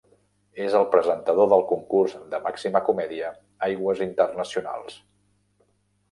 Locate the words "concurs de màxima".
1.71-2.81